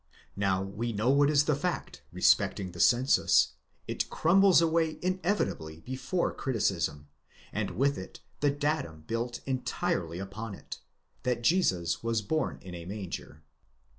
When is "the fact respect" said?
1.45-2.59